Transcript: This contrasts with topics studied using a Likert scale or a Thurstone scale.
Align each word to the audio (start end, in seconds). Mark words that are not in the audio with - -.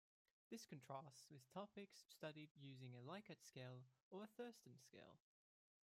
This 0.49 0.65
contrasts 0.65 1.29
with 1.29 1.47
topics 1.53 2.05
studied 2.09 2.49
using 2.55 2.95
a 2.95 3.01
Likert 3.07 3.43
scale 3.43 3.83
or 4.09 4.23
a 4.23 4.27
Thurstone 4.35 4.79
scale. 4.83 5.19